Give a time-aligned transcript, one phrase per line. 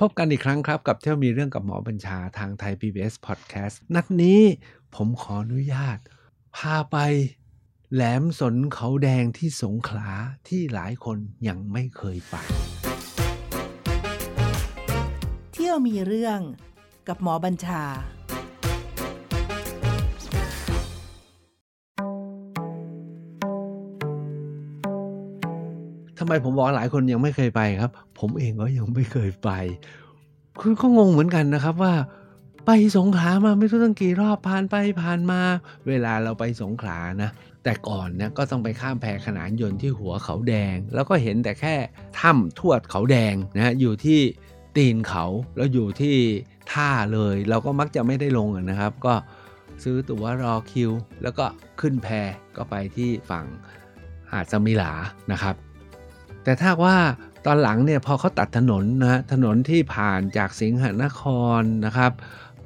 [0.00, 4.40] พบกันอีกครั้งครับ กับเที่ยวมีเรื่องกับหมอบัญชาทางไทย PBS Podcast นัดนี้
[4.94, 5.98] ผมขออนุญาต
[6.56, 6.96] พาไป
[7.92, 10.10] แหลมสนเขาแดงที่สงขลา
[10.48, 12.36] ที่หลายคนยังไม่เคยไป
[15.52, 16.40] เที่ยวมีเรื่อง
[17.08, 17.82] กับหมอบัญชา
[26.26, 27.90] ไมผมบอกหลายคนยังไม่เคยไปครับ
[28.20, 29.50] ผมเองก็ยังไม่เคยไป
[30.60, 31.94] คือก็งงเหมือนกันนะครับว่า
[32.66, 35.40] ไปสงขลามาไม่รู้ตั้งกี่รอบผ่านไปผ่านมา
[35.88, 37.30] เวลาเราไปสงขลานะ
[37.64, 41.74] แต่ก่อนเนี่ยก็ต้องไปข้ามแพขนานยนต์ที่หัวเขาแดง แล้วก็เห็นแต่แค่
[42.20, 44.20] ถ้ำทวดเขาแดงนะอยู่ที่
[44.76, 46.16] ตีนเขาแล้วอยู่ที่
[46.72, 49.14] ท่าเลย เราก็มักจะไม่ได้ลงนะครับ ก็
[49.82, 50.90] ซื้อตั๋วรอคิว
[51.22, 51.44] แล้วก็
[51.80, 52.08] ขึ้นแพ
[52.56, 53.46] ก็ไปที่ฝั่ง
[54.30, 54.92] หาดสมิลา
[55.32, 55.54] นะครับ
[56.46, 56.96] แต่ถ้าว่า
[57.46, 61.22] ตอนหลังเนี่ยพอเขาตัดถนนนะถนนที่ผ่านจากสิงหนค
[61.60, 62.12] รนะครับ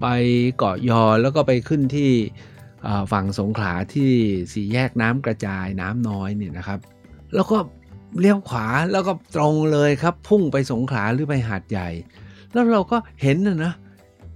[0.00, 0.06] ไป
[0.56, 2.10] เกาะยอแล้วก็ไปขึ้นที่
[3.12, 4.12] ฝั่งสงขลาที่
[4.52, 6.80] สี่แยกน้ำกระจายน้ำน้อยเนี่ยนะครับ
[7.34, 7.58] แล้วก็
[8.20, 11.88] เลี้ยวขวาแล้วก็ตรงเลยครับ พุ่งไปสงขลาหรือไปหาดใหญ่
[12.52, 13.72] แล้วเราก็เห็นนะนะ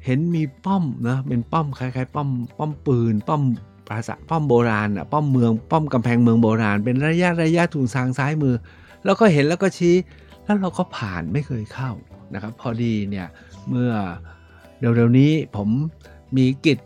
[0.05, 3.43] เห็นมีป้อมนะเป็นป้อมคล้ายๆ ป้อมป้อมปืน ป้อม
[3.89, 8.55] ปราสาทป้อมโบราณอะป้อมเมืองป้อมกำแพงเมืองโบราณ เป็นระยะระยะถุงทางซ้ายมือ
[9.05, 9.95] แล้วก็เห็นแล้วก็ชี้
[10.45, 11.91] แล้วเราก็ผ่านไม่เคยเข้า
[12.35, 13.27] นะครับ พอดีเนี่ย
[13.69, 13.93] เมื่อ
[14.81, 15.69] เร็วๆนี้ผม
[16.37, 16.79] มีกิจ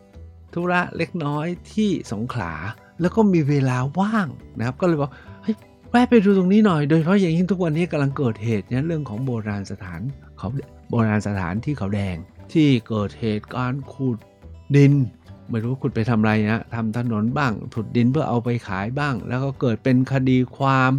[0.54, 2.52] ธุระเล็กน้อยที่สงขลา
[3.00, 5.10] แล้วก็มีเวลาว่างนะครับ ก็เลยบอก
[5.42, 5.56] เฮ้ย
[5.90, 10.00] แวะไปดูตรงนี้หน่อย โดยเฉพาะอย่างยิ่งทุกวันนี้กำลังเกิดเหตุเนี่ยเรื่องของโบราณสถาน
[10.38, 10.48] เขา
[10.90, 12.16] โบราณสถานที่เขาแดง
[12.52, 14.18] ที่เกิดเหตุการขุด
[14.76, 14.92] ดิน
[15.50, 20.92] ไม่รู้ขุดไปทำอะไรนะทำถนนบ้าง ถุดดินเพื่อเอาไปขายบ้าง แล้วก็เกิดเป็นคดีความ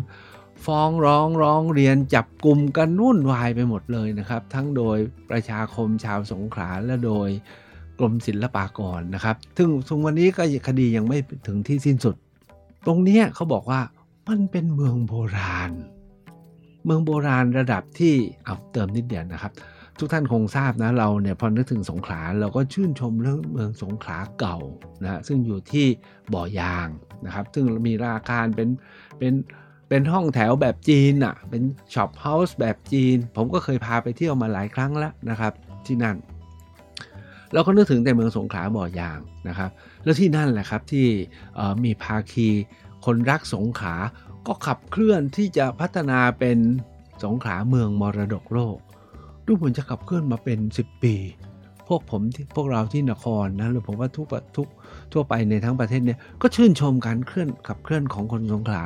[0.65, 4.97] ฟ้องร้องร้องเรียนจับกลุ่มกันวุ่นวายไปหมดเลยนะครับ ทั้งโดย
[5.29, 7.29] ประชาคมชาวสงขลาและโดย
[7.99, 12.15] กรมศิลปากรนะครับ ซึ่งถึงวันนี้ก็คดียังไม่ถึงที่สิ้นสุด
[12.85, 13.81] ตรงนี้เขาบอกว่า
[14.27, 15.71] มันเป็นเมืองโบราณ
[16.85, 18.13] เมืองโบราณระดับที่
[18.45, 19.51] เอาเติมนิดเดียวนะครับ
[19.99, 24.57] ทุกท่านคงทราบนะเราเนี่ยพอนึกถึงสงขลาเราก็ชื่นชมเรื่องเมืองสงขลาเก่า
[25.03, 25.87] นะฮะซึ่งอยู่ที่
[26.33, 26.87] บ่อยาง
[27.25, 28.69] นะครับ ซึ่งมีอาคารเป็น
[29.19, 29.33] เป็น
[29.89, 31.63] เป็นห้องแถวแบบจีนอะ เป็น
[31.93, 35.53] shophouse แบบจีน ผมก็เคยพาไปเที่ยวมาหลายครั้งแล้วนะครับ
[35.85, 36.17] ที่นั่น
[37.53, 39.69] เราก็นึกถึงแต่เมืองสงขลาบ่อยางนะครับ
[40.03, 41.07] แล้วที่นั่นแหละครับที่
[41.83, 42.47] มีภาคี
[43.05, 43.95] คนรักสงขลา
[44.47, 46.57] ก็ขับเคลื่อนที่จะพัฒนาเป็น
[47.23, 48.77] สงขลาเมืองมรดกโลก
[49.45, 51.15] ดูเหมือนจะขับเคลื่อนมาเป็น 10 ปี
[51.87, 54.27] พวกผมที่พวกเราที่นครนะหรือผมว่าทุก
[54.57, 54.67] ทุก
[55.13, 58.83] ทั่วไปในทั้งประเทศเนี่ยก็ชื่นชมการเคลื่อนขับเคลื่อนของคนสงขลา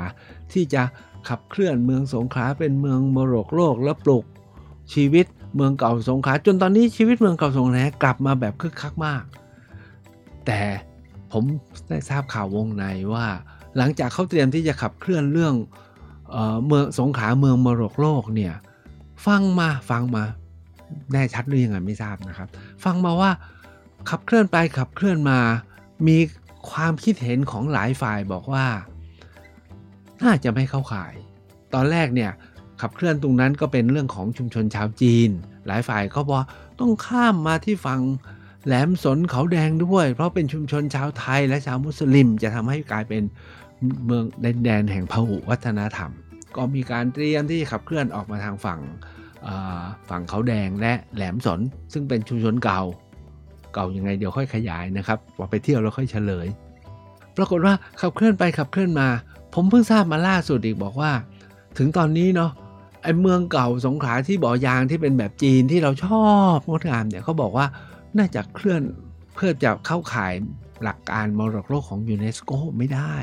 [0.53, 0.83] ที่จะ
[1.29, 4.25] ขับเคลื่อนเมืองสงขลาเป็นเมืองมรดกโลกและปลุก
[4.93, 5.25] ชีวิต
[5.55, 9.23] เมืองเก่าสงขลาจนตอนนี้ชีวิตเมืองเก่าสงขลากลับมาแบบคึกคักมาก
[10.45, 10.61] แต่
[11.31, 11.43] ผม
[11.89, 13.27] ได้ทราบข่าววงในว่า
[13.77, 15.53] หลังจากเขาเตรียมที่จะขับเคลื่อนเรื่อง
[16.67, 18.53] เมืองสงขลาเมืองมรดกโลกเนี่ย
[19.25, 20.23] ฟังมาฟังมา
[21.11, 22.47] แน่ชัดหรือยังไงไม่ทราบนะครับ
[22.83, 23.31] ฟังมาว่า
[24.09, 25.39] ขับเคลื่อนไปขับเคลื่อนมา
[26.07, 26.17] มี
[26.71, 28.65] ความคิดเห็นของหลายฝ่ายบอกว่า
[30.23, 31.13] น่าจะไม่เข้าข่าย
[31.73, 32.31] ตอนแรกเนี่ย
[32.81, 35.29] ขับเคลื่อนตรงนั้นก็เป็นเรื่องของชุมชนชาวจีน
[35.67, 36.39] หลายฝ่ายก็บอก
[36.79, 38.01] ต้องข้ามมาที่ฝั่ง
[38.65, 43.23] แหลมสนเขาแดงด้วย เพราะเป็นชุมชนชาวไทยและชาวมุสลิม จะทำให้กลายเป็น
[44.05, 46.11] เมืองแดนแดนแห่งพหุวัฒนธรรม
[46.55, 48.79] ก็มีการเตรียมที่จะขับเคลื่อนออกมาทางฝั่ง
[50.09, 51.59] ฝั่งเขาแดงและแหลมสน
[51.93, 52.81] ซึ่งเป็นชุมชนเก่า
[53.73, 56.47] เก่ายังไงเดี๋ยวค่อยขยายนะครับพอไปเที่ยวแล้วค่อยเฉลย
[57.37, 59.07] ปรากฏว่าขับเคลื่อนไปขับเคลื่อนมา
[59.53, 61.11] ผมเพิ่งทราบมาล่าสุดอีกบอกว่า
[61.77, 62.51] ถึงตอนนี้เนาะ
[63.03, 67.65] ไอเมืองเก่าสงขลาที่บ่อยางที่เป็นแบบจีนที่เราชอบงดงามเนี่ยเขาบอกว่า
[68.17, 68.81] น่าจะเคลื่อน
[69.35, 70.33] เพื่อจะเข้าข่าย
[70.83, 73.15] หลักการมรดกโลกของยูเนสโกไม่ได้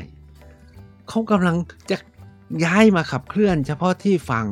[1.09, 1.57] เขากำลัง
[1.91, 1.97] จะ
[2.65, 4.47] ย้ายมาขับเคลื่อน เฉพาะที่ฝั่ง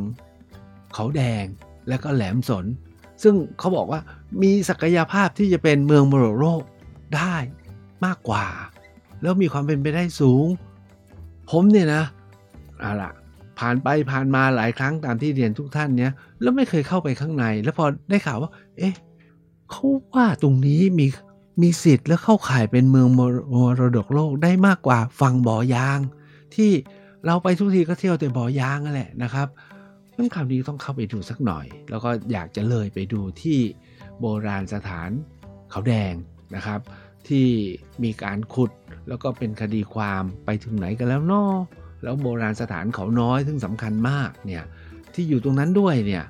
[0.94, 1.44] เขาแดง
[1.88, 2.64] และก็แหลมสน
[3.22, 4.00] ซึ่งเขาบอกว่า
[4.42, 6.62] มีศักยภาพที่จะเป็นเมืองมรดกโลก
[7.16, 7.34] ได้
[8.04, 8.46] มากกว่า
[9.22, 10.46] แล้วมีความเป็นไปได้สูง
[11.50, 12.04] ผมเนี่ยนะ
[12.82, 13.10] อาล่ะ
[13.58, 18.94] ผ่านไปผ่านมาหลายครั้งตามที่เรียนทุกท่านเนี่ยแล้วไม่เคยเข้าไปข้างใน แล้วพอได้ข่าวว่า เอ๊ะ
[19.70, 21.06] เขาว่าตรงนี้มี
[21.62, 26.00] มีสิทธิ์และเข้าข่ายเป็นเมืองมรมรดกโลกได้มากกว่าฝั่งบ่อยาง
[26.54, 26.70] ที่
[27.26, 29.48] เราไปทุกทีก็เที่ยวแต่บ่อยางนั่นแหละนะครับ
[30.18, 33.58] งั้นคราวนี้ต้องเข้าไปดูสักหน่อย แล้วก็อยากจะเลยไปดูที่
[34.20, 35.10] โบราณสถาน
[35.70, 36.14] เขาแดง
[36.56, 36.80] นะครับ
[37.28, 37.46] ที่
[38.04, 38.70] มีการขุด
[39.08, 41.52] แล้วก็เป็นคดีความไปถึงไหนกันแล้วเนาะ
[42.02, 44.64] แล้วโบราณสถานเขาน้อยซึ่งสำคัญมากเนี่ย
[45.14, 46.24] ที่อยู่ตรงนั้นด้วยเนี่ย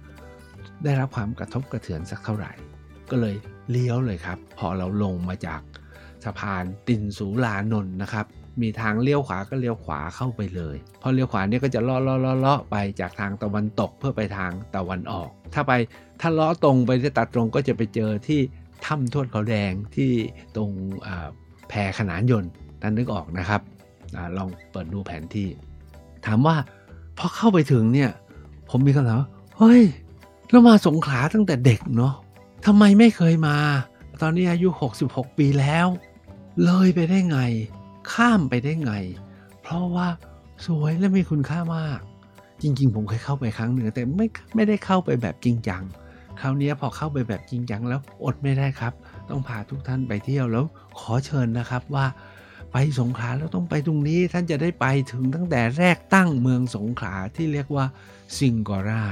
[0.85, 2.53] ได้รับความกระทบกระเทือนสักเท่าไหร่
[3.11, 3.37] ก็เลย
[3.71, 5.61] เลี้ยวเลยครับ พอเราลงมาจาก
[6.25, 8.27] สะพานตินสูลานนท์นะครับ
[8.63, 15.73] มีทางเลี้ยวขวาก็เลี้ยวขวาเข้าไปเลย พอเลี้ยวขวาเนี่ยก็จะเลาะเลาะเลาะเลาะไปจากทางตะวันตกเพื่อไปทางตะวันออก ถ้าไป
[16.21, 18.41] ถ้าเลาะตรงไปตัดตรงก็จะไปเจอที่
[18.87, 20.11] ถ้ำทวดเขาแดงที่
[20.57, 20.71] ตรง
[21.69, 22.51] แพรขนานยนต์
[22.83, 23.61] ท่านนึกออกนะครับ
[24.17, 25.49] อลองเปิดดูแผนที่
[26.27, 26.57] ถามว่า
[27.19, 28.11] พอเข้าไปถึงเนี่ย
[28.71, 29.83] ผมมีคำถามว่าเฮ้ย
[30.51, 32.15] เรามาสงขลาตั้งแต่เด็กเนาะ
[32.67, 33.57] ทำไมไม่เคยมา
[34.23, 34.69] ตอนนี้อายุ
[35.05, 35.87] 66 ปีแล้ว
[36.65, 37.39] เลยไปได้ไง
[38.13, 38.93] ข้ามไปได้ไง
[39.63, 40.09] เพราะว่า
[40.67, 42.01] สวยและมีคุณค่ามาก
[42.63, 45.83] จริง ๆ ผมเคยเข้าไปครั้งหนึ่งแต่ไม่ไม่ได้เข้าไปแบบจริงจัง
[46.41, 48.93] คราวนี้พอเข้าไปแบบจริงจังแล้วอดไม่ได้ครับ
[49.31, 50.65] ต้องพาทุกท่านไปเที่ยวแล้ว
[50.99, 52.07] ขอเชิญนะครับว่า
[52.73, 57.85] ไปสงขลาแล้วต้องไปตรงนี้ท่านจะได้ไปถึงตั้งแต่แรกตั้งเมืองสงขลาที่เรียกว่า
[58.39, 59.05] ซิงกอรา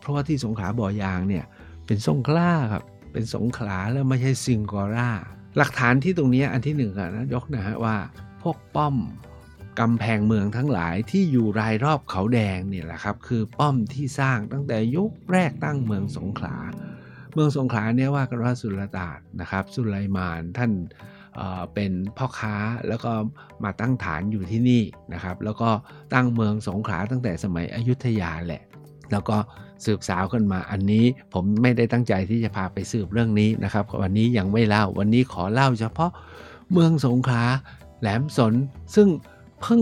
[0.00, 1.44] เพราะว่าที่สงขลาบ่อยางเนี่ย
[1.86, 2.82] เป็นสงขลาครับ
[3.12, 5.08] เป็นสงขลาแล้วไม่ใช่ซิงกอรา
[5.56, 7.96] หลักฐานที่ตรงนี้อันที่หนึ่งนะยกนะฮะว่า
[8.42, 8.96] พวกป้อม
[9.80, 16.56] กำแพงเมืองทั้งหลายที่อยู่รายรอบเขาแดงเนี่ยแหละครับ คือป้อมที่สร้างตั้งแต่ยุคแรกตั้งเมืองสงขลา
[17.34, 20.72] เมืองสงขลาเนี่ยว่ากันว่าสุลต่านนะครับ สุไลมานท่าน
[21.36, 22.56] เเป็นพ่อค้า
[22.88, 23.12] แล้วก็
[23.64, 24.82] มาตั้งฐานอยู่ที่นี่
[25.14, 25.70] นะครับ แล้วก็
[26.14, 28.62] ตั้งเมืองสงขลาตั้งแต่สมัยอยุธยาแหละ
[29.12, 29.36] แล้วก็
[29.84, 36.10] สืบสาวกันมาอันนี้ผมไม่ได้ตั้งใจที่จะพาไปสืบเรื่องนี้นะครับ วันนี้ยังไม่เล่าวันนี้ขอเล่าเฉพาะ
[36.72, 37.44] เมืองสงขลา
[38.02, 38.54] แหลมสน
[38.94, 39.08] ซึ่ง
[39.60, 39.80] เพิ่ง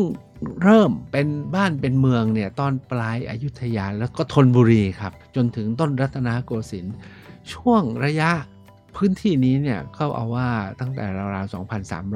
[0.62, 6.94] เริ่มเป็นบ้านเป็นเมืองเนี่ยตอนปลายอายุทยาแล้วก็ธนบุรีครับ จนถึงต้นรัตนโกสินทร์
[7.52, 8.30] ช่วงระยะ
[8.96, 10.50] พื้นที่นี้เนี่ยเขาเอาว่า
[10.80, 11.54] ตั้งแต่ราวๆ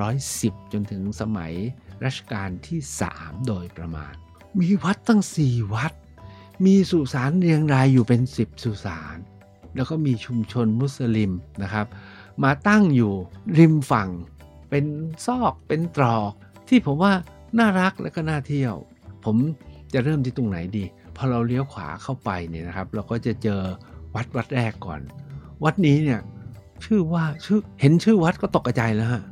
[0.01, 1.53] 2,310 จนถึงสมัย
[2.05, 2.81] รัชกาลที่
[3.13, 4.15] 3 โดยประมาณ
[4.61, 5.93] มีวัดตั้ง 4 วัด
[6.65, 9.17] มีสุสานเรียงรายอยู่เป็น 10 สุสาน
[9.77, 11.87] แล้วก็มีชุมชนมุสลิมนะครับ
[12.43, 13.13] มาตั้งอยู่
[13.59, 14.11] ริมฝั่ง
[14.77, 14.91] เป็น
[15.27, 16.33] ซอกเป็นตรอก
[16.69, 17.13] ที่ผมว่า
[17.59, 18.75] น่ารักและก็น่าเที่ยว
[19.25, 19.37] ผม
[19.93, 20.85] จะเริ่มที่ตรงไหนดี
[21.17, 23.61] พอเราเลี้ยวขวาเข้าไปเนี่ยนะครับ เราก็จะเจอ
[24.15, 25.01] วัดวัดแรกก่อน
[25.65, 26.21] วัดนี้เนี่ย
[26.85, 29.23] ชื่อว่าชื่อเห็นชื่อวัดก็ตกใจแล้วฮะ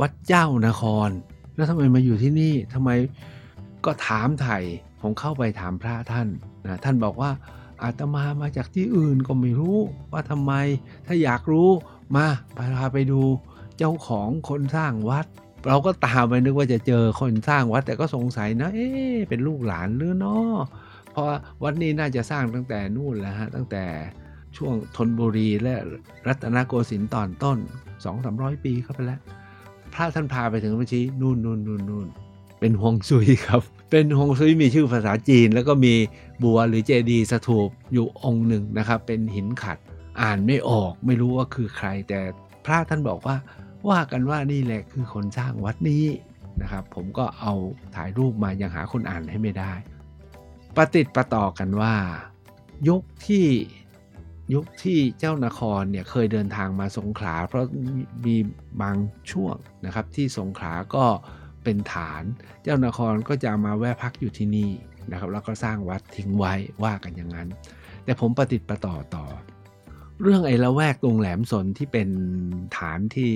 [0.00, 1.10] วัดเจ้านคร
[1.54, 2.90] แล้วทำไมมาอยู่ที่นี่ทำไม
[3.84, 4.58] ก็ถามไถ่
[5.00, 6.28] ผมเข้าไปถามพระท่าน
[6.64, 7.30] นะท่านบอกว่า
[7.82, 9.78] อาตมามาจากที่อื่นก็ไม่รู้
[10.12, 10.52] ว่าทำไม
[11.06, 11.68] ถ้าอยากรู้
[12.16, 13.22] มาพาไปดู
[13.78, 15.26] เจ้าของคนสร้างวัด
[15.68, 20.54] เราก็ตามไปนึกว่าจะเจอคนสร้างวัด แต่ก็สงสัยนะ เอ๊ะเป็นลูกหลานหรือเนาะ
[21.12, 21.26] เพราะ
[21.62, 23.84] วัดนี้น่าจะสร้างตั้งแต่นู่นแล้วฮะตั้งแต่
[24.56, 25.74] ช่วงธนบุรีและ
[26.26, 27.58] รัตนโกสินทร์ตอนต้น
[28.10, 29.20] 2-300ปีเข้าไปแล้ว
[29.94, 32.06] พระท่านพาไปถึงบัญชีนู่นนู่นนู่นนู่น
[32.60, 35.94] เป็นฮวงซุยครับ เป็นฮวงซุยมีชื่อภาษาจีน แล้วก็มี
[36.42, 39.78] บัวหรือเจดีสถูปอยู่องค์หนึ่งนะครับ เป็นหินขัด
[40.20, 42.20] อ่านไม่ออกไม่รู้ว่าคือใคร แต่
[42.64, 43.36] พระท่านบอกว่า
[43.90, 46.04] ว่ากันว่านี่แหละคือคนสร้างวัดนี้
[46.62, 47.52] นะครับ ผมก็เอา
[47.96, 49.72] ถ่ายรูปมายังหาคนอ่านให้ไม่ได้
[50.76, 51.94] ประติดประต่อกันว่า
[52.88, 53.46] ยุคที่
[54.54, 57.64] ยุคที่เจ้านครเนี่ยเคยเดินทางมาสงขลา เพราะ
[58.26, 58.36] มี
[58.82, 58.96] บาง
[59.32, 61.06] ช่วงนะครับที่สงขลาก็
[61.64, 62.22] เป็นฐาน
[62.62, 64.70] เจ้านครก็จะมาแวะพักอยู่ที่นี่
[65.10, 66.54] นะครับ แล้วก็สร้างวัดทิ้งไว้
[66.84, 67.48] ว่ากันอย่างนั้น
[68.04, 69.24] แต่ผมประติดประต่อต่อ
[70.22, 72.08] เรื่องไอ้ละแวกตรงแหลมสนที่เป็น
[72.76, 73.32] ฐานที่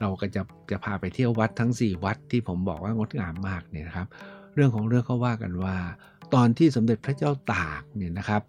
[0.00, 4.08] เราก็จะจะพาไปเที่ยววัดทั้ง 4 วัดที่ผมบอกว่างดงามมากเนี่ยนะครับ
[4.54, 5.76] เรื่องของเรื่องเขาว่ากันว่า
[6.34, 8.42] ตอนที่สมเด็จพระเจ้าตากเนี่ยนะครับ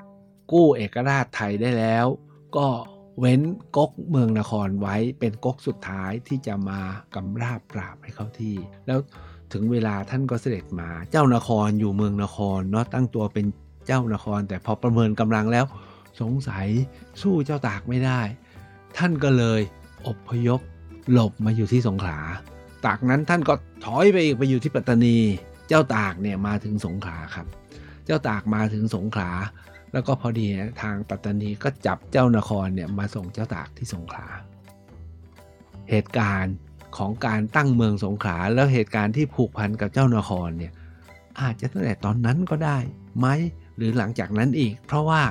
[0.51, 2.05] กู้เอกราชไทยได้แล้ว
[2.57, 2.67] ก็
[3.19, 3.41] เว้น
[3.77, 6.79] ก๊กเมืองนครไว้เป็นก๊กสุดท้ายที่จะมา
[7.15, 8.55] กำราบปราบให้เขาที่
[8.87, 8.99] แล้ว
[9.53, 13.45] ถึงเวลาท่านก็เสด็จมาเจ้านครอยู่เมืองนครเนาะตั้งตัวเป็น
[13.87, 15.65] เจ้านคร แต่พอประเมินกำลังแล้ว
[16.21, 16.67] สงสัย
[17.21, 18.21] สู้เจ้าตากไม่ได้
[18.97, 19.61] ท่านก็เลย
[20.07, 20.59] อพยพ
[21.11, 22.19] หลบมาอยู่ที่สงขลา
[22.85, 23.53] ตากนั้นท่านก็
[23.85, 25.17] ถอยไปอีกไปอยู่ที่ปัตตานี
[25.67, 27.47] เจ้าตากเนี่ยมาถึงสงขลาครับ
[28.05, 29.31] เจ้าตากมาถึงสงขลา
[29.93, 30.47] แล้วก็พอดี
[30.81, 34.27] ทางปัตตานีก็จับเจ้านครเนี่ยมาส่งเจ้าตากที่สงขลา
[35.89, 36.55] เหตุการณ์
[36.97, 40.73] ของการตั้งเมืองสงขลาแล้วเหตุการณ์ที่ผูกพันกับเจ้านครเนี่ย
[41.41, 42.77] อาจจะตั้งแต่ตอนนั้นก็ได้
[43.19, 43.27] ไหม
[43.75, 45.21] หรือหลังจากนั้นอีก เพราะว่า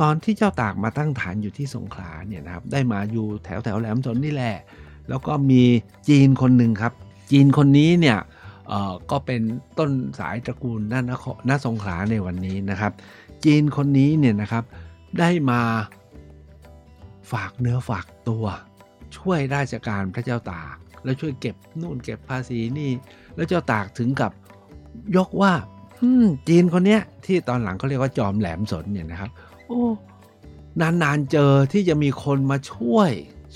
[0.00, 4.56] ตอนที่เจ้าตากมาตั้งฐานอยู่ที่สงขลาเนี่ยนะครับได้มาอยู่แถวแถวแหลมสนนี่แหละ
[5.08, 5.62] แล้วก็มี
[6.08, 6.92] จีนคนหนึ่งครับ
[7.30, 8.18] จีนคนนี้เนี่ย
[9.10, 9.40] ก็เป็น
[9.78, 11.16] ต้นสายตระกูลนานา
[11.48, 12.92] นาสงขลาในวันนี้นะครับ
[13.44, 14.64] จีนคนนี้เนี่ยนะครับ
[15.18, 15.60] ได้มา
[17.32, 18.44] ฝากเนื้อฝากตัว
[19.16, 22.90] ช่วยราชการพระเจ้าตาก แล้วช่วยเก็บนู่นเก็บภาษีนี่
[23.34, 24.32] แล้วเจ้าตากถึงกับ
[25.16, 25.52] ยกว่า
[26.48, 29.30] จีนคนเนี้ยที่ตอนหลังเขาเรียกว่าจอมแหลมสนเนี่ยนะครับ
[29.68, 29.82] โอ้
[30.80, 33.10] นานๆเจอที่จะมีคนมาช่วย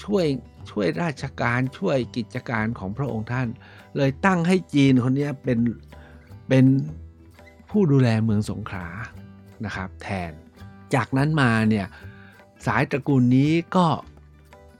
[0.04, 0.26] ช่วย
[0.70, 3.48] ช่วยราชการช่วยกิจการของพระองค์ท่าน
[3.96, 5.58] เลยตั้งให้จีนคนนี้เป็น
[6.48, 6.64] เป็น
[7.70, 8.86] ผู้ดูแลเมืองสงขลา
[9.64, 10.32] นะครับ แทน
[10.94, 11.86] จากนั้นมาเนี่ย
[12.66, 13.86] สายตระกูลนี้ก็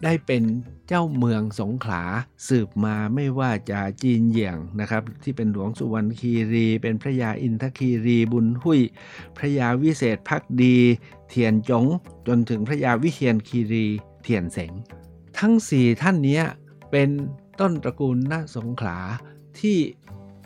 [0.04, 0.42] ได้เป็น
[0.88, 2.02] เจ้าเมืองสงขลา
[2.48, 8.80] สืบมาไม่ว่าจะจีนเหยี่ยงนะครับ ที่เป็นหลวงสุวรรณคีรี เป็นพระยาอินทคีรีบุญหุย
[9.36, 10.78] พระยาวิเศษพักดี
[11.32, 11.84] เทียนจง
[12.26, 13.86] จนถึงพระยาวิเชียนคีรี
[14.22, 14.72] เทียนเสง
[15.38, 16.40] ทั้งสี่ท่านนี้
[16.90, 17.08] เป็น
[17.60, 18.98] ต้นตระกูลณสงขลา
[19.60, 19.78] ที่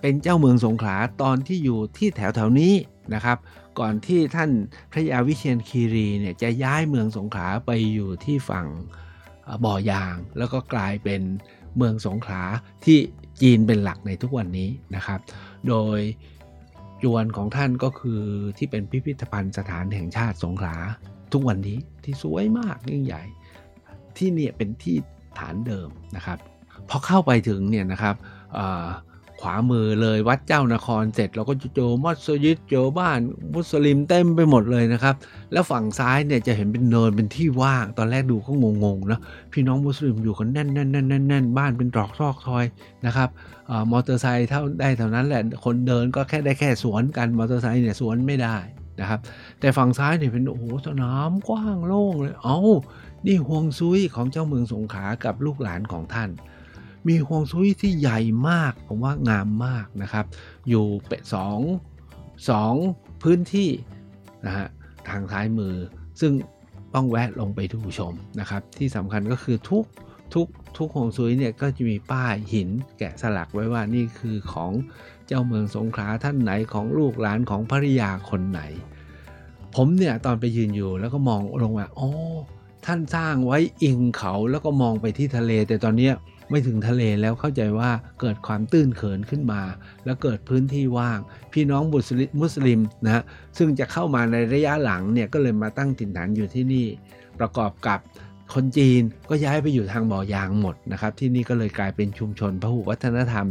[0.01, 2.75] เป็นเจ้าเมืองสงขลาตอนที่อยู่ที่แถวแถวนี้
[3.15, 3.39] นะครับ
[3.79, 4.51] ก่อนที่ท่าน
[4.93, 8.67] พระยาวิเชียนคีรีเนี่ยจะย้ายเมืองสงขลาไปอยู่ที่ฝั่ง
[9.65, 11.23] บ่อยาง แล้วก็กลายเป็น
[11.77, 12.43] เมืองสงขลา
[12.85, 12.99] ที่
[13.43, 15.21] จีนเป็นหลักในทุกวันนี้นะครับ
[15.69, 15.99] โดย
[17.05, 18.23] ยวนของท่านก็คือ
[18.59, 20.77] ที่เป็นพิพิธภัณฑ์สถานแห่งชาติสงขลา
[21.33, 23.23] ทุกวันนี้ที่สวยมากยิ่งใหญ่
[24.17, 24.97] ที่เนี่ยเป็นที่
[25.39, 26.39] ฐานเดิมนะครับ
[26.89, 28.15] พอเข้าไปถึงเนี่ยนะครับ
[29.41, 33.19] ขวามือเลยวัดเจ้านครเสร็จเราก็จะเจอมัสยิดเจอบ้าน
[33.55, 35.15] มุสลิมเต็มไปหมดเลยนะครับ
[35.53, 38.53] แล้วฝั่งซ้ายเนี่ยจะเห็นเป็นเนินเป็นที่ว่าง ตอนแรกดูก็
[38.85, 39.21] งงๆนะ
[39.53, 42.65] พี่น้องมุสลิมอยู่กันแน่นแน่นแน่นแน่นแน่นบ้านเป็นตรอกซอกซอย
[43.07, 43.29] นะครับ
[43.71, 48.57] ออมอเตอร์ไซค์เท่าได้เท่านั้นแหละคนเดินก็แค่ได้แค่สวนกันมอเตอร์ไซค์เนี่ยสวนไม่ได้
[49.01, 49.21] นะครับ
[49.61, 52.59] แต่ฝั่งซ้ายเนี่ยเป็นโอ้โหสนามกว้างโล่งเลยเอ้า
[53.27, 56.31] นี่ห่วงซุยของเจ้าเมืองสงขลากับลูกหลานของท่าน
[57.09, 60.25] มีห่วงซุยที่ใหญ่มาก ผมว่างามมากนะครับ
[60.69, 61.59] อยู่เป็นสอง
[62.51, 62.75] สอง
[63.23, 63.71] พื้นที่
[64.47, 64.67] นะฮะ
[65.09, 65.75] ทางซ้ายมือ
[66.21, 66.33] ซึ่ง
[66.95, 69.85] ต้องแวะลงไปดูชมนะครับ ที่สำคัญก็คือทุก
[70.35, 70.47] ทุก
[70.77, 74.73] ทุกห่วงซุยเนี่ยก็จะมีป้ายหินแกะสลักไว้ว่านี่คือของ
[75.27, 78.61] เจ้าเมืองสงขลาท่านไหนของลูกหลานของภริยาคนไหน
[79.75, 82.09] ผมเนี่ยตอนไปยืนอยู่แล้วก็มองลงมาอ๋อ
[82.87, 86.15] ท่านสร้างไว้อิงเขาแล้วก็มองไปที่ทะเล แต่ตอนเนี้ย
[86.51, 89.63] ไม่ถึงทะเลแล้วเข้าใจว่าเกิดความตื้นเขินขึ้นมา
[90.05, 91.19] แล้วเกิดพื้นที่ว่าง
[91.53, 93.23] พี่น้องมุสลิมมุสลิมนะฮะ
[93.59, 96.87] ซึ่งจะเข้ามาในระยะหลังเนี่ยก็เลยมาตั้งถิ่นฐานอยู่ที่นี่
[97.41, 97.99] ประกอบกับ
[98.55, 103.47] คนจีนก็ย้ายไปอยู่ทางบ่อยางหมดนะครับ ที่นี่ก็เลยกลายเป็นชุมชนพหุวัฒนธรรม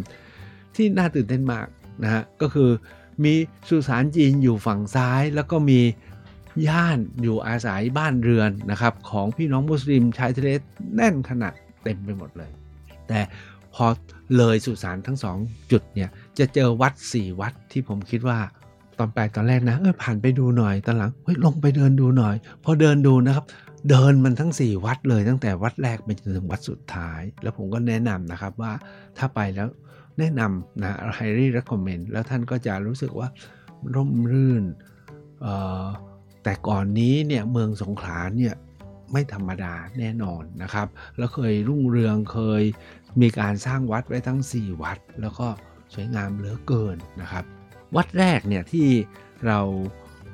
[0.76, 1.68] ที่น่าตื่นเต้นมาก
[2.04, 2.70] นะฮะก็คือ
[3.24, 3.34] มี
[3.68, 5.80] สุสานจีนอยู่ฝั่งซ้าย แล้วก็มี
[6.68, 10.50] ย่านอยู่อาศัยบ้านเรือนนะครับของพี่น้องมุสลิมชายทะเล
[10.96, 12.52] แน่นขนาดเต็มไปหมดเลย
[13.10, 13.20] แต่
[13.74, 13.86] พอ
[14.38, 15.38] เลยสุสานทั้งสอง
[15.72, 16.10] จุดเนี่ย
[16.40, 18.40] จะเจอวัดสี่วัดที่ผมคิดว่า
[18.98, 23.46] ตอนไปตอนแรกนะเออผ่านไปดูหน่อยตอนหลังเฮ้ยลงไปเดินดูหน่อย พอเดินดูนะครับ
[23.90, 28.72] เดินมันทั้ง 4 วัดเลยตั้งแต่วัดแรกไปจนถึงวัดสุดท้าย แล้วผมก็แนะนำนะครับว่า
[29.18, 29.68] ถ้าไปแล้ว
[30.20, 33.28] แนะนำนะ highly recommend แล้วท่านก็จะรู้สึกว่า
[33.96, 34.64] ร่มรื่น
[36.44, 38.56] แต่ก่อนนี้เนี่ยเมืองสงขลาเนี่ย
[39.16, 42.64] ไม่ธรรมดาแน่นอนนะครับ แล้วเคยรุ่งเรืองเคย
[43.22, 45.48] มีการสร้างวัดไว้ทั้ง 4 วัด แล้วก็
[45.94, 47.46] สวยงามเหลือเกินนะครับ
[47.96, 48.88] วัดแรกเนี่ยที่
[49.48, 49.60] เรา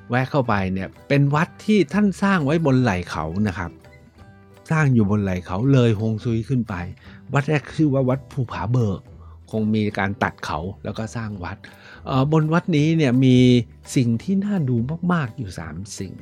[0.10, 3.72] แวะเข้าไปเนี่ยเป็นวัดที่ท่านสร้างไว้บนไหล่เขานะครับ
[4.72, 6.76] สร้างอยู่บนไหล่เขาเลยฮงซุยขึ้นไป
[7.34, 9.00] วัดแรกชื่อว่าวัดภูผาเบิก
[9.52, 11.58] คงมีการตัดเขาแล้วก็สร้างวัด
[12.06, 13.38] เอ่อบนวัดนี้เนี่ยมี
[13.96, 14.76] สิ่งที่น่าดู
[15.14, 16.14] มากๆอยู่ 3 สิ่ง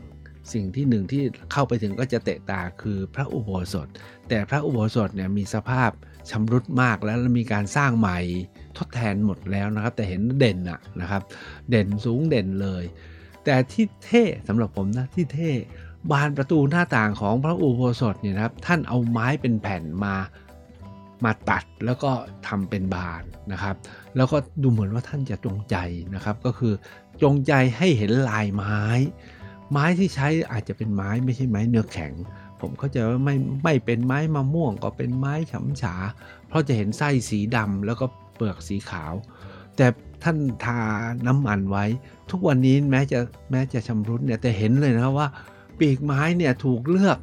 [0.53, 3.87] สิ่งที่หนึ่งที่เข้าไปถึงก็จะเตะตาคือพระอุโบสถ
[4.29, 5.91] แต่พระอุโบสถเนี่ยมีสภาพ
[6.29, 8.19] ชำรุดมากแล้วมีการสร้างใหม่
[8.77, 11.21] ทดแทนหมดแล้วนะครับ แต่เห็นเด่นอะนะครับ
[11.69, 12.83] เด่นสูงเด่นเลย
[13.45, 15.51] แต่ที่เท่สำหรับผมนะที่เท่
[16.11, 20.15] บานประตูหน้าต่างของพระอุโบสถเนี่ยครับท่านเอาไม้เป็นแผ่นมา
[21.25, 22.11] มาตัดแล้วก็
[22.47, 23.75] ทำเป็นบานนะครับ
[24.15, 25.75] แล้วก็ดูเหมือนว่าท่านจะจงใจ
[26.15, 26.73] นะครับ ก็คือ
[27.23, 28.77] จงใจให้เห็นลายไม้
[29.71, 32.13] ไม้ที่ใช้อาจจะเป็นไม้ไม่ใช่ไม้เนื้อแข็ง
[32.61, 35.95] ผมเข้าใจว่าไม่ไม่เป็นไม้มะม่วงก็เป็นไม้ฉำฉา
[36.47, 39.13] เพราะจะเห็นไส้สีดำแล้วก็เปลือกสีขาว
[39.75, 39.87] แต่
[40.23, 40.79] ท่านทา
[41.27, 41.85] น้ำมันไว้
[42.31, 43.19] ทุกวันนี้แม้จะ
[43.51, 45.27] แม้จะชำรุดเนี่ยแต่เห็นเลยนะครับว่า
[45.79, 47.17] ปีกไม้เนี่ยถูกเลือก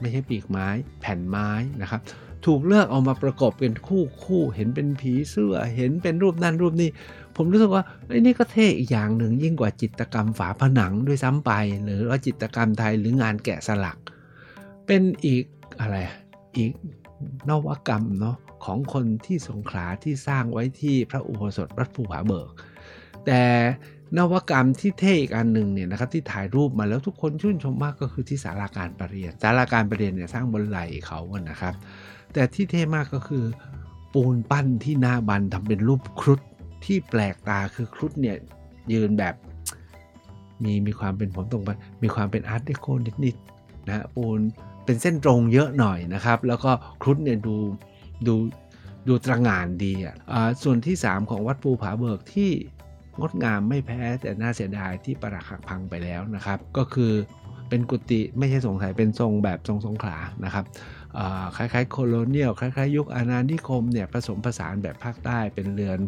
[0.00, 0.66] ไม่ใช่ปีกไม้
[1.00, 1.48] แผ่นไม้
[1.82, 2.00] นะครับ
[2.46, 6.90] ถูกเลือกเอามาประกอบเป็นคู่คู่ เห็นเป็นผีเสื้อ เห็นเป็นรูปนั่นรูปนี้
[7.36, 11.52] ผมรู้สึกว่าไอ้นี่ก็เท่อีกอย่างหนึ่งยิ่งกว่าจิตกรรมฝาผนังด้วยซ้ำไป
[11.84, 13.98] หรือว่าจิตกรรมไทยหรืองานแกะสลัก
[14.86, 15.44] เป็นอีก
[15.80, 15.96] อะไร
[16.56, 16.70] อีก
[17.48, 22.48] นวกรรมเนาะของคนที่สงขลาที่สร้างไว้ที่พระอุโบสถวัดภูผาเบิก
[23.26, 23.42] แต่
[24.16, 31.74] นวกรรมที่เท่อีกอันหนึ่งเนี่ยนะครับที่ถ่ายรูปมาแล้วทุกคนชื่นชมมากก็คือที่ศาลาการประเรียนศาลาการประเรียนเนี่ยสร้างบนไหลเขาอะนะครับ
[32.32, 33.44] แต่ที่เท่มากก็คือ
[34.14, 36.40] ปูนปั้นที่หน้าบันทำเป็นรูปครุฑ
[36.84, 38.36] ที่แปลกตาคือครุฑเนี่ย
[38.92, 39.34] ยืนแบบ
[40.64, 41.70] มีมีความเป็นผมตรงไป
[42.02, 42.86] มีความเป็นอาร์ตเดโค
[43.24, 44.40] นิดๆนะฮะปูน
[44.84, 46.70] เป็นเส้นตรงเยอะหน่อยนะครับ แล้วก็
[47.02, 47.56] ครุฑเนี่ยดู
[48.26, 48.34] ดู
[49.08, 50.14] ดูตระหง่านดีอะ
[50.62, 52.50] ส่วนที่ 3 ของวัดภูผาเบิกที่
[53.20, 57.12] งดงามไม่แพ้แต่น่าเสียดายที่ปรักหักพังไปแล้วนะครับ ก็คือ
[57.68, 60.64] เป็นกุฏิไม่ใช่สงสัยเป็นทรงแบบทรงสงขลานะครับ
[61.18, 65.98] อ่าคล้ายๆโคโลเนียลคล้ายๆ ยุคอาณานิคมเนี่ยผสมผสานแบบภาคใต้เป็นเรือน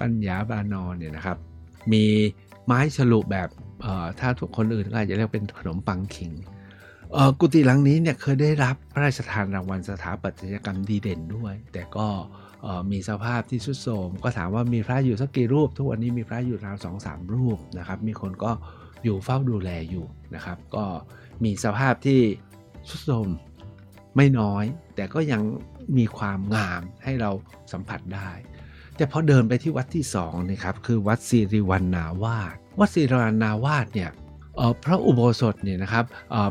[0.00, 1.38] ปัญญาบานอนเนี่ยนะครับ
[1.92, 2.04] มี
[2.66, 3.48] ไม้ฉลุแบบ
[4.20, 6.32] ถ้าทุกคนอื่นก็อาจจะเรียกเป็นขนมปังขิง
[7.40, 12.06] กุฏิหลังนี้เนี่ยเคยได้รับพระราชทานรางวัลสถาปัตยกรรมดีเด่นด้วย แต่ก็
[12.90, 18.52] มีสภาพที่สุดโทรมก็ถามว่ามีพระอยู่สักกี่รูป ทุกวันนี้มีพระอยู่ราวสองสามรูปนะครับ มีคนก็
[19.04, 20.84] อยู่เฝ้าดูแลอยู่นะครับ ก็
[21.44, 22.20] มีสภาพที่
[22.88, 23.28] สุดโทรม
[24.16, 24.64] ไม่น้อย
[24.94, 25.42] แต่ก็ยัง
[25.98, 27.30] มีความงามให้เรา
[27.72, 28.30] สัมผัสได้
[29.00, 34.10] แต่พอเดินไปที่วัดที่2นะครับคือวัดสิริวันนาวาสวัดสิริวันนาวาสเนี่ย
[34.84, 36.04] พระอุโบสถเนี่ยนะครับ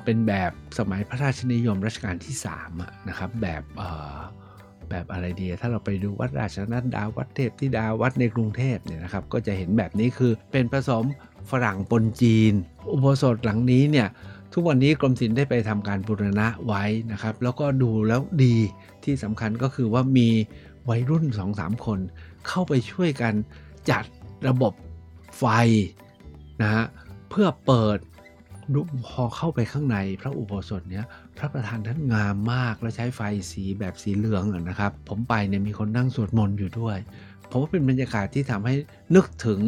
[0.04, 2.36] เป็นแบบสมัยพระราชนิยมรัชกาลที่
[2.72, 3.64] 3นะครับแบบ
[4.90, 11.04] แบบอะไรดีถ้าเราไปดูวัดราชนัดดาวัดเทพธิดาวัดในกรุงเทพเนี่ยนะครับก็จะเห็นแบบนี้คือเป็นผสม
[11.52, 12.54] ฝรั่งปนจีน
[12.92, 14.08] อุโบสถหลังนี้เนี่ย
[14.54, 18.56] ทุกวันนี้กรมศิลป์ได้ไปทำการบูรณะไว้นะครับ แล้วก็ดูแล้วดี
[19.04, 20.30] ที่สำคัญก็คือว่ามี
[20.90, 21.26] วัยรุ่น
[21.56, 22.00] 2-3 คน
[22.50, 23.34] เข้าไปช่วยกัน
[23.90, 24.04] จัด
[24.48, 24.74] ระบบ
[25.38, 25.46] ไฟ
[26.62, 26.86] นะฮะ
[27.30, 28.00] เพื่อเปิด
[28.74, 31.06] ดูพอเข้าไปข้างในพระอุโบสถเนี้ย
[31.38, 36.98] พระประธานท่านงามมากและใช้ไฟสีแบบสีเหลืองนะครับ ผมไปเนี่ยมีคนนั่งสวดมนต์อยู่ด้วย
[37.50, 38.74] ผมว่าเป็นบรรยากาศที่ทำให้
[39.16, 39.60] นึกถึง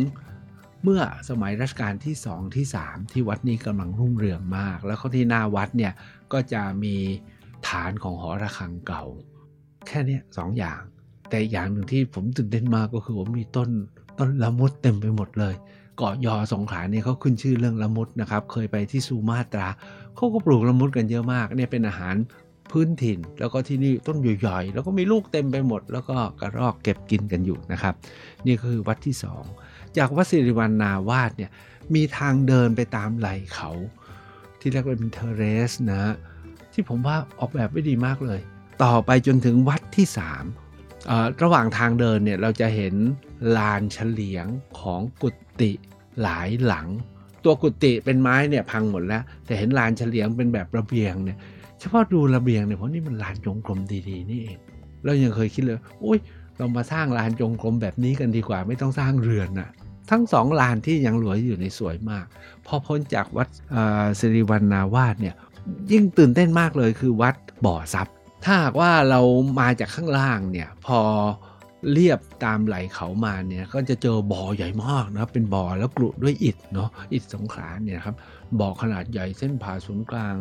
[0.84, 5.94] เมื่อสมัยรัชกาลที่ 2 ที่ 3 ที่วัดนี้กำลังรุ่งเรืองมาก แล้วก็ที่หน้าวัดเนี่ย
[6.34, 6.96] ก็จะมี
[7.68, 9.04] ฐานของหอระฆังเก่า
[9.88, 10.82] แค่เนี้ยสองอย่าง
[11.32, 13.70] แต่อย่างหนึ่งที่ผมตื่นเต้นมากก็คือว่ามีต้น
[14.20, 15.56] ต้นละมุดเต็มไปหมดเลย
[15.98, 19.68] เกาะยอสงขลาเนี่ยเขาขึ้นชื่อเรื่องละมุดนะครับ เคยไปที่ซูมาตรา
[20.16, 22.16] เขาก็ปลูกละมุดกันเยอะมากเนี่ยเป็นอาหาร
[22.72, 27.94] พื้นถิ่น แล้วก็ที่นี่ต้นใหญ่ๆแล้วก็มีลูกเต็มไปหมด แล้วก็กระรอกเก็บกินกันอยู่นะครับ
[28.46, 29.16] นี่คือวัดที่
[29.56, 31.52] 2 จากวัดสิริวันนาวาสเนี่ย
[31.96, 33.72] มีทางเดินไปตามไหล่เขา
[34.60, 36.04] ที่เรียกว่าเป็นเทเรสนะ
[36.74, 38.40] ที่ผมว่าออกแบบไว้ดีมากเลย
[38.84, 40.06] ต่อไปจนถึงวัดที่
[40.40, 40.71] 3
[41.44, 42.96] ระหว่างทางเดินเนี่ยเราจะเห็น
[43.58, 44.46] ลานเฉลียง
[44.80, 45.30] ของกุ
[45.62, 45.72] ฏิ
[46.22, 46.88] หลายหลัง
[47.44, 51.38] ตัวกุฏิเป็นไม้เนี่ยพังหมดแล้ว แต่เห็นลานเฉลียงเป็นแบบระเบียงเนี่ย
[51.80, 54.58] เฉพาะดูระเบียงเนี่ยเพราะนี่มันลานจงกรมดีๆนี่เอง
[55.04, 56.20] เรายังเคยคิดเลยโอ้ย
[56.58, 59.70] เรามาสร้างลานจงกรมแบบนี้กันดีกว่าไม่ต้องสร้างเรือนน่ะ
[60.12, 62.26] ทั้งสองลานที่ยังหลืออยู่ในสวยมาก
[62.66, 63.48] พอพ้นจากวัด
[64.20, 65.36] สิริวันนาวาสเนี่ย
[65.92, 67.36] ยิ่งตื่นเต้นมากเลยคือวัด
[67.66, 68.08] บ่อซับ
[68.44, 69.22] ถ้าหากว่าเรา
[69.60, 71.00] มาจากข้างล่างเนี่ยพอ
[71.94, 78.16] เรียบตามไหลเขามาเนี่ยก็จะเจอบ่อใหญ่มากนะครับเป็นบ่อแล้วกรุด้วยอิฐเนาะอิฐสงขลาเนี่ยครับ
[78.60, 80.36] บ่อขนาดใหญ่เส้นผ่าศูนย์กลาง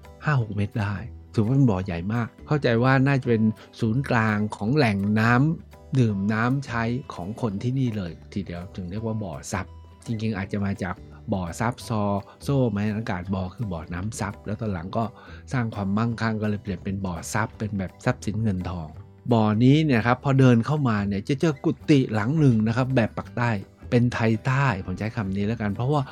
[0.00, 0.94] 5-6 เมตรได้
[1.34, 3.42] ถือว่าเป็นบ่อใหญ่มาก เข้าใจว่าน่าจะเป็น
[3.80, 6.82] ศูนย์กลางของแหล่งน้ำดื่มน้ำใช้
[7.14, 9.66] ของคนที่นี่เลย ทีเดียวถึงเรียกว่าบ่อซับ
[10.06, 10.94] จริงๆ อาจจะมาจาก
[11.32, 12.02] บ่อซับซอ
[12.44, 15.04] โซ่ไม้อากาศบ่อคือบ่อน้ำซับแล้วตอนหลังก็
[15.52, 18.88] สร้างความมั่งคั่งก็เลยเปลี่ยนเป็นบ่อซับเป็นแบบทรัพย์สินเงินทอง
[19.32, 23.50] บ่อนี้เนี่ยครับพอเดินเข้ามาเนี่ยจะเจอกุฏิหลังหนึ่งนะครับแบบปักใต้
[23.90, 26.02] เป็นไทยใต้ผมใช้คำนี้แล้วกัน เพราะว่า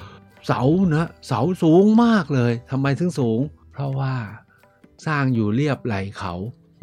[0.47, 0.63] เสา
[0.95, 3.41] นะเสาสูงมากเลยทำไมถึงสูง
[3.73, 4.15] เพราะว่า
[5.07, 6.35] สร้างอยู่เรียบไหลเขา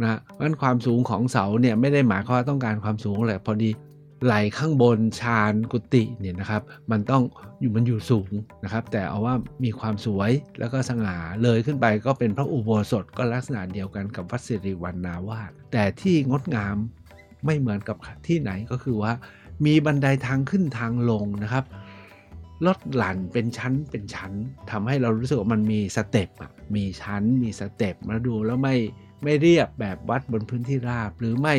[0.01, 3.69] นะเพราะฉะนั้นความสูงของเสาเนี่ยไม่ได้หมายความว่าต้องการความสูงแหละพอดี
[4.25, 7.23] ไหลข้างบนชานกุฏิเนี่ยนะครับ มันต้อง
[7.59, 8.31] อยู่มันอยู่สูง
[8.63, 16.77] นะครับ แต่เอาว่ามีความสวยแล้วก็สง่าเลยขึ้นไปก็เป็นพระอุโบสถก็ลักษณะเดียวกันกับวัดสิริวันนาวาสแต่ที่งดงาม
[17.45, 19.11] ไม่เหมือนกับที่ไหนก็คือว่า
[19.65, 21.65] มีบันไดทางขึ้นทางลงนะครับ
[22.65, 24.31] ลดหลั่นเป็นชั้นเป็นชั้น
[24.71, 28.75] ทำให้เรารู้สึกว่ามันมีสเต็ปอะมีชั้นมีสเต็ปมาดูแล้วไม่
[29.23, 31.55] ไม่เรียบแบบวัดบนพื้นที่ราบ หรือไม่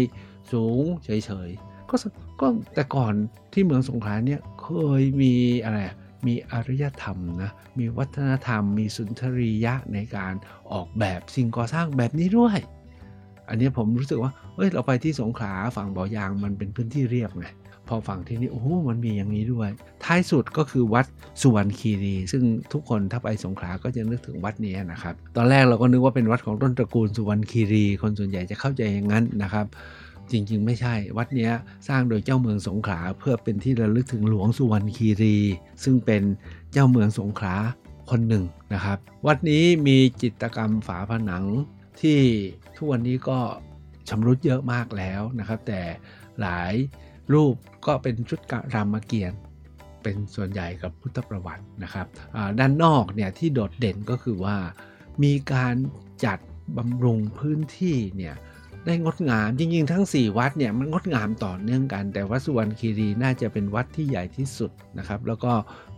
[0.52, 1.10] สูงเฉ
[1.48, 2.04] ยๆก็ส
[2.40, 3.14] ก็แต่ก่อน
[3.52, 4.68] ที่เมืองสงขลาเนี่ยเค
[5.00, 5.78] ยมีอะไร
[6.26, 10.34] มีอารยธรรมนะมีวัฒนธรรม มีสุนทรียะในการ
[10.72, 12.58] ออกแบบสิ่งก่อสร้างแบบนี้ด้วย
[13.48, 17.46] อันนี้ผมรู้สึกว่าเอ้ยเราไปที่สงขลาฝั่งบ่อยางมันเป็นพื้นที่เรียบไง
[17.88, 19.70] พอฝั่งที่นี่โอ้โหมันมีอย่างนี้ด้วย
[20.04, 21.06] ท้ายสุดก็คือวัด
[21.42, 29.66] สุวรรณคีรี ซึ่งทุกคนถ้าไปสงขลาก็จะนึกถึงวัดนี้นะครับ ตอนแรกเราก็นึกว่าเป็นวัดของต้นตระกูลสุวรรณคีรี คนส่วนใหญ่จะเข้าใจอย่างนั้นนะครับ
[30.32, 31.52] จริง ๆ ไม่ใช่ วัดเนี้ย
[31.88, 35.36] สร้างโดยเจ้าเมืองสงขลาเพื่อเป็นที่ระลึกถึงหลวงสุวรรณคีรี
[35.84, 36.22] ซึ่งเป็น
[36.72, 37.54] เจ้าเมืองสงขลา
[38.10, 41.44] คนหนึ่งนะครับ วัดนี้มีจิตรกรรมฝาผนัง
[42.00, 42.18] ที่
[42.76, 43.38] ทุกวันนี้ก็
[44.08, 45.80] ชำรุดเยอะมากแล้วนะครับ แต่
[46.40, 46.72] หลาย
[47.32, 47.54] รูป
[47.86, 49.40] ก็เป็นชุดกรามเกียรติ์
[50.02, 52.06] เป็นส่วนใหญ่กับพุทธประวัตินะครับ
[52.58, 54.56] ด้านนอกเนี่ยที่โดดเด่นก็คือว่า
[55.22, 55.74] มีการ
[56.24, 56.38] จัด
[56.76, 58.34] บำรุงพื้นที่เนี่ย
[58.86, 65.52] ได้งดงามจริงๆ ทั้ง 4 วัดเนี่ยมันงดงามต่อเนื่องกัน แต่วัดสุวรรณคีรีน่าจะเป็นวัดที่ใหญ่ที่สุดนะครับ แล้วก็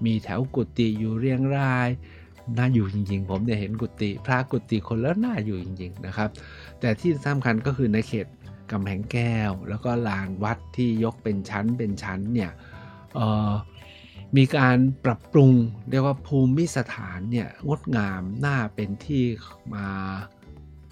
[0.05, 1.89] มีแถวกุฏิอยู่เรียงราย
[2.59, 6.29] น่าอยู่จริงๆ ผมเนี่ยเห็นกุฏิพระกุฏิคนแล้วน่าอยู่จริง ๆนะครับ
[6.81, 8.27] แต่ที่สำคัญก็คือในเขต
[8.71, 12.51] กำแพงแก้ว แล้วก็ลานวัดที่ยกเป็นชั้นเป็นชั้นเนี่ย
[14.37, 15.53] มีการปรับปรุง
[15.91, 19.25] เรียกว่าภูมิสถานเนี่ยงดงามน่าเป็นที่
[19.75, 19.87] มา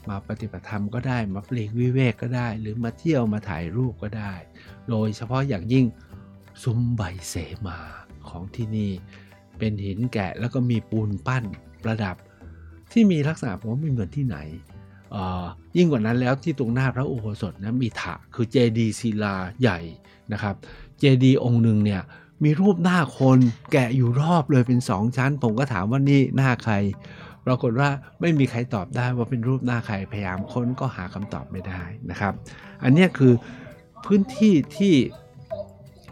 [0.09, 4.33] มาปฏิบัติธรรมก็ได้มาปลีกวิเวกก็ได้ หรือมาเที่ยวมาถ่ายรูปก็ได้
[4.89, 5.87] โดยเฉพาะอย่างยิ่ง
[6.63, 7.35] ซุ้มใบเส
[7.67, 7.79] มา
[8.29, 8.91] ของที่นี่
[9.59, 11.45] เป็นหินแกะแล้วก็มีปูนปั้น
[11.83, 12.17] ประดับ
[12.93, 14.39] ที่มีลักษณะผมว่าไม่เหมือนที่ไหน
[15.77, 19.79] ยิ่งกว่านั้นแล้วที่ตรงหน้าพระอุโบสถนะมีถะคือเจดีศิลาใหญ่
[20.33, 20.55] นะครับ
[20.99, 22.03] เจดีองค์หนึ่งเนี่ย
[22.45, 23.39] มีรูปหน้าคน
[23.73, 26.75] แกะอยู่รอบเลยเป็นสองชั้น ผมก็ถามว่านี่หน้าใคร
[27.47, 27.89] ปรากฏว่า
[28.21, 32.33] ไม่มีใครตอบได้ว่าเป็นรูปหน้าใครพยายามค้นก็หาคำตอบไม่ได้นะครับ
[32.83, 33.33] อันนี้คือ
[34.05, 34.95] พื้นที่ที่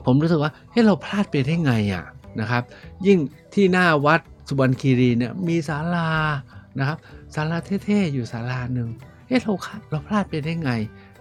[0.05, 2.05] ผมรู้สึกว่าเฮ้เราพลาดไปได้ไงอะ
[2.41, 2.63] นะครับ
[3.07, 3.19] ยิ่ง
[3.55, 6.09] ที่หน้าวัดสุบรรณคีรีเนี่ยมีศาลา
[6.79, 6.99] นะครับ
[7.35, 8.89] ศาลาเท่ๆอยู่ศาลาหนึ่ง
[9.27, 9.53] เฮ้เรา
[9.91, 10.73] เราพลาดไปได้ไง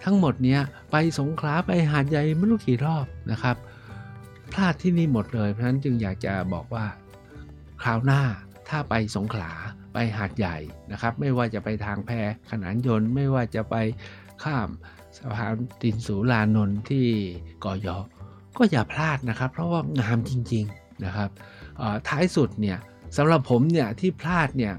[0.03, 3.55] ทั้งหมดเนี้ยไปสงขลาไปหาดใหญ่ไม่รู้กี่รอบนะครับ
[4.51, 6.85] พลาดที่นี่หมดเลยเพราะฉะนั้นจึงอยากจะบอกว่า
[7.81, 8.21] คราวหน้า
[8.69, 9.51] ถ้าไปสงขลา
[9.99, 10.57] ไปหาดใหญ่
[10.91, 12.11] นะครับ ไม่ว่าจะไปทางแพ
[12.51, 13.75] ขนานยนต์ ไม่ว่าจะไป
[14.43, 14.69] ข้าม
[15.17, 17.05] สะพานตินสูลานนท์ที่
[17.63, 17.97] กอยอ
[18.57, 21.29] ก็อย่าพลาดนะครับ เพราะว่างามจริงๆนะครับ
[22.07, 22.77] ท้ายสุดเนี่ย
[23.17, 24.73] สำหรับผมเนี่ยที่พลาดเนี่ย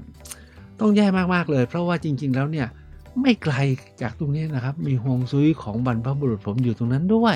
[0.79, 2.67] ต้องแย่มากๆเลย เพราะว่าจริง ๆ แล้วเนี่ย
[3.21, 3.55] ไม่ไกล
[4.01, 7.35] จากตรงนี้นะครับ มีฮวงซุยของบรรพบุรุษผมอยู่ตรงนั้นด้วย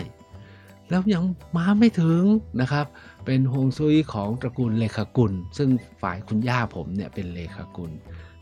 [0.90, 1.24] แล้วยัง
[1.56, 2.24] มาไม่ถึง
[2.62, 2.86] นะครับ
[3.26, 5.70] เป็นฮวงซุยของตระกูลเลขากุล ซึ่ง
[6.02, 7.92] ฝ่ายคุณย่าผมเนี่ยเป็นเลขากุล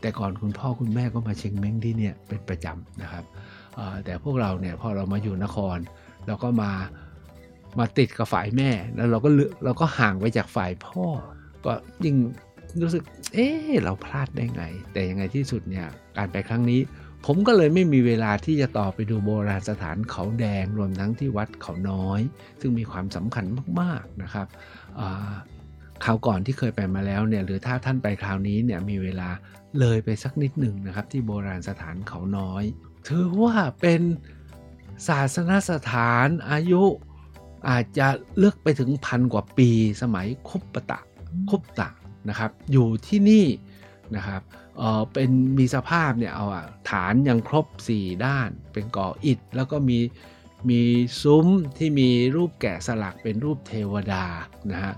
[0.00, 3.24] แต่ก่อนคุณพ่อคุณแม่ก็มาเชียงเม้งที่เนี่ยเป็นประจำนะครับ
[4.04, 5.78] แต่พวกเราเนี่ยพอเรามาอยู่นคร
[6.26, 6.70] เราก็มา
[7.78, 9.28] มาติดกับฝ่ายแม่แล้วเราก็
[9.64, 11.04] เราก็ห่างไปจากฝ่ายพ่อ
[11.64, 11.72] ก็
[12.04, 12.16] ยิ่ง
[12.82, 13.02] รู้สึก
[13.34, 13.48] เอ๊
[13.84, 16.80] เราพลาดได้ไง แต่ยังไงที่สุดเนี่ยการไปครั้งนี้
[17.26, 22.20] ผมก็เลยไม่มีเวลาที่จะต่อไปดูโบราณสถานเขาแดงรวมทั้งที่วัดเขาน้อย
[22.60, 23.44] ซึ่งมีความสำคัญ
[23.80, 24.46] มากๆนะครับ
[26.04, 29.28] คราวก่อนที่เคยไปมาแล้วเนี่ยหรือถ้าท่านไปคราวนี้เนี่ยมีเวลา
[29.80, 32.64] เลยไปสักนิดหนึ่งนะครับ ที่โบราณสถานเขาน้อย
[33.08, 34.02] ถือว่าเป็น
[35.08, 36.82] ศาสนสถานอายุ
[37.68, 38.08] อาจจะ
[38.38, 39.70] เลือกไปถึงพันกว่าปี
[40.02, 40.98] สมัยคุปตะ
[41.50, 41.88] คุปตะ
[42.28, 43.46] นะครับ อยู่ที่นี่
[44.16, 44.42] นะครับ
[44.78, 49.98] เออเป็นมีสภาพเนี่ยเอาอะฐานยังครบ 4 ด้าน เป็นก่ออิฐ แล้วก็มี
[50.70, 50.80] มี
[51.22, 51.46] ซุ้ม
[51.78, 54.24] ที่มีรูปแกะสลักเป็นรูปเทวดา
[54.72, 54.94] นะฮะ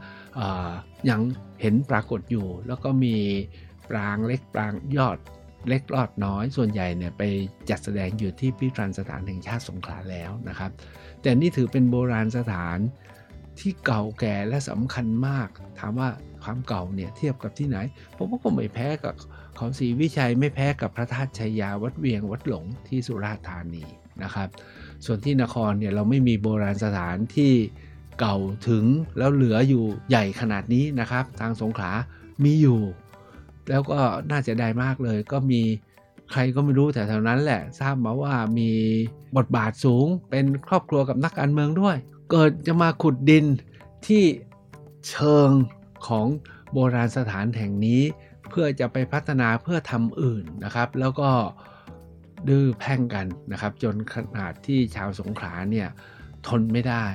[1.10, 1.20] ยัง
[1.60, 3.16] เห็นปรากฏอยู่ แล้วก็มี
[3.90, 5.18] ปรางเล็กปรางยอด
[5.68, 7.22] เล็กลอดน้อยส่วนใหญ่เนี่ยไป
[7.70, 10.70] จัดแสดงอยู่ที่พิพิธภัณฑ์สถานแห่งชาติสงขลาแล้วนะครับ
[11.22, 12.78] แต่นี่ถือเป็นโบราณสถาน
[13.60, 16.08] ที่เก่าแก่และสำคัญมาก ถามว่า
[16.42, 17.78] ความเก่าเนี่ยเทียบกับที่ไหน
[18.16, 19.14] ผมว่าก็ไม่แพ้กับ
[19.56, 23.84] เขาศรีวิชัยไม่แพ้กับพระธาตุชัยยาวัดเวียงวัดหลงที่สุราษฎร์ธานี
[24.22, 24.48] นะครับ
[25.04, 27.52] ส่วนที่นครเนี่ยเราไม่มีโบราณสถานที่
[28.20, 28.36] เก่า
[28.68, 28.84] ถึง
[29.18, 31.90] แล้วเหลืออยู่ใหญ่ขนาดนี้นะครับ ทางสงขลา
[32.44, 32.80] มีอยู่
[33.68, 35.62] แล้วก็น่าจะได้มากเลย ก็มี
[36.32, 38.70] ใครก็ไม่รู้แต่แถวนั้นแหละทราบมาว่ามี
[39.36, 41.96] บทบาทสูงเป็นครอบครัวกับนักการเมืองด้วย
[42.30, 43.44] เกิดจะมาขุดดิน
[44.06, 44.22] ที่
[45.08, 45.50] เชิง
[46.06, 46.26] ของ
[46.72, 48.02] โบราณสถานแห่งนี้
[48.50, 51.30] เพื่อจะไปพัฒนาเพื่อทำอื่นนะครับ แล้วก็
[52.48, 55.88] ดื้อแพ่งกันนะครับ จนขนาดที่ชาวสงขลาเนี่ย
[56.46, 57.06] ทนไม่ได้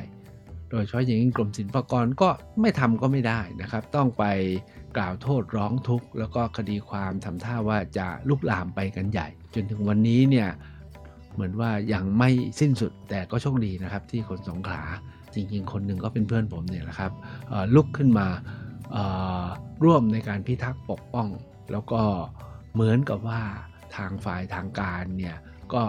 [0.70, 2.30] โดยเฉพาะอย่างยิ่งกรมศิลปากรก็
[2.62, 4.26] ไม่ทำก็ไม่ได้นะครับ ต้องไป
[4.98, 10.50] กล่าวโทษร้องทุกข์แล้วก็คดีความทำท่าว่าจะลุกลามไปกันใหญ่ จนถึงวันนี้เนี่ย
[11.34, 14.82] เหมือนว่ายังไม่สิ้นสุดแต่ก็โชคดีนะครับที่คนสงขลา
[15.34, 17.12] จริงๆ คนหนึ่งก็เป็นเพื่อนผมเนี่ยแหละครับ
[17.76, 18.28] ลุกขึ้นมา
[19.84, 21.28] ร่วมในการพิทักษ์ปกป้อง
[21.72, 22.02] แล้วก็
[22.74, 23.42] เหมือนกับว่า
[23.96, 25.38] ทางฝ่ายทางการเนี่ย
[25.74, 25.84] ก็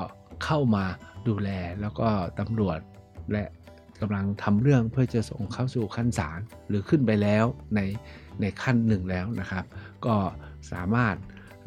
[0.44, 0.84] เข้ามา
[1.28, 2.08] ดูแลแล้วก็
[2.40, 2.78] ตำรวจ
[3.32, 3.44] และ
[4.00, 7.80] กำลังทำเรื่องเพื่อจะส่งเข้าสู่ขั้นศาลหรือขึ้นไปแล้วใน
[8.40, 9.64] ในขั้นหนึ่งแล้วนะครับ
[10.06, 10.16] ก็
[10.72, 11.16] สามารถ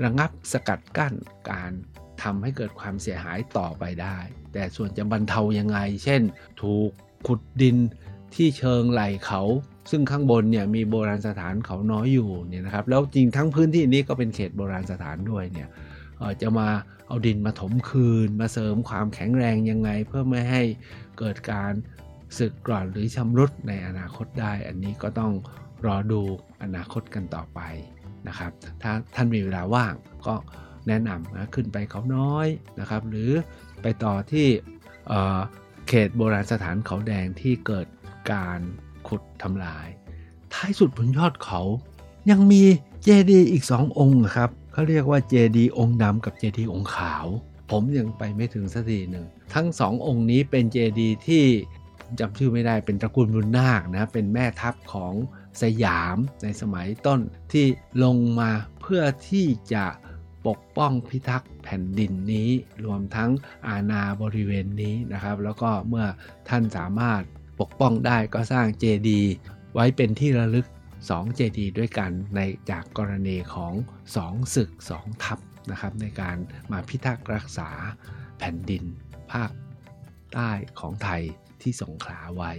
[0.03, 1.13] ระงับสกัดกั้น
[1.51, 1.71] การ
[2.23, 4.17] ทำให้เกิดความเสียหายต่อไปได้
[4.53, 6.21] แต่ส่วนจะบรรเทายังไง เช่น
[6.61, 6.89] ถูก
[7.27, 7.77] ขุดดิน
[8.35, 9.41] ที่เชิงไหลเขา
[9.89, 15.69] ซึ่งข้างบนเนี่ยมีโบราณสถานเขาน้อยอยู่เนี่ยนะครับแล้วจริงทั้งพื้นที่นี้ก็เป็นเขตโบราณสถานด้วยเนี่ย
[16.41, 16.67] จะมา
[17.07, 20.63] เอาดินมาถมคืน มาเสริมความแข็งแรงยังไง เพื่อไม่ให้
[21.19, 21.71] เกิดการ
[22.37, 25.33] สึกกร่อนหรือชำรุดในอนาคตได้ อันนี้ก็ต้อง
[25.85, 26.21] รอดู
[26.63, 27.59] อนาคตกันต่อไป
[28.27, 29.93] นะครับ ถ้าท่านมีเวลาว่าง
[30.27, 30.35] ก็
[30.87, 32.47] แนะนำนะขึ้นไปเขาน้อย
[32.79, 33.31] นะครับ หรือ
[33.81, 34.47] ไปต่อที่
[35.07, 37.87] เเขตโบราณสถานเขาแดงที่เกิด
[38.33, 38.59] การ
[39.17, 39.87] ดทำลาย
[40.53, 41.61] ท้ายสุดบนยอดเขา
[42.29, 42.61] ยังมี
[43.03, 47.25] เจดีย์อีกสององค์ครับเขาเรียกว่าเจดีย์องค์ดำกับเจดีย์องค์ขาว
[47.71, 51.43] ผมยังไปไม่ถึงสักทีหนึ่งทั้งสององค์นี้เป็นเจดีย์ที่
[52.19, 55.13] จำชื่อไม่ได้เป็นตระกูลบุญนาคนะเป็นแม่ทัพของ
[55.61, 57.19] สยามในสมัยต้น
[57.51, 57.65] ที่
[58.03, 59.85] ลงมาเพื่อที่จะ
[60.47, 62.49] ปกป้องพิทักษ์แผ่นดินนี้
[62.85, 63.29] รวมทั้ง
[63.67, 66.05] อาณาบริเวณนี้นะครับ แล้วก็เมื่อ
[66.49, 67.21] ท่านสามารถ
[67.59, 69.31] ปกป้องได้ก็สร้างเจดีย์
[69.73, 70.67] ไว้เป็นที่ระลึก
[71.01, 72.39] 2เจดีย์ด้วยกันใน
[72.69, 73.73] จากกรณีของ
[74.13, 75.39] 2ศึก2ทัพ
[75.71, 76.37] นะครับในการ
[76.71, 77.69] มาพิทักษ์รักษา
[78.37, 78.83] แผ่นดิน
[79.31, 79.51] ภาค
[80.33, 81.21] ใต้ของไทย
[81.61, 82.51] ที่สงขลาไว้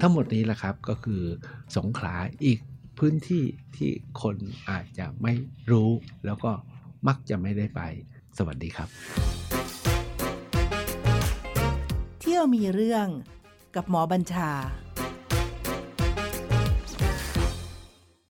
[0.00, 1.22] ทั้งหมดนี้แหละครับก็คือ
[1.76, 2.60] สงขลาอีก
[2.98, 3.44] พื้นที่
[3.76, 3.90] ที่
[4.22, 4.36] คน
[4.70, 5.32] อาจจะไม่
[5.70, 5.90] รู้
[6.26, 6.52] แล้วก็
[7.08, 7.80] มักจะไม่ได้ไป
[8.38, 8.88] สวัสดีครับ
[12.20, 13.06] เที่ยวมีเรื่อง
[13.76, 14.50] กับหมอบัญชา